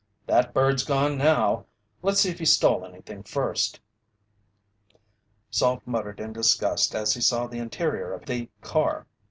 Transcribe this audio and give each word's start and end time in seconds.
That 0.25 0.51
bird's 0.51 0.83
gone 0.83 1.15
now. 1.15 1.67
Let's 2.01 2.21
see 2.21 2.31
if 2.31 2.39
he 2.39 2.45
stole 2.45 2.83
anything 2.83 3.21
first." 3.21 3.79
Salt 5.51 5.83
muttered 5.85 6.19
in 6.19 6.33
disgust 6.33 6.95
as 6.95 7.13
he 7.13 7.21
saw 7.21 7.45
the 7.45 7.59
interior 7.59 8.11
of 8.11 8.25
the 8.25 8.49
car. 8.61 9.05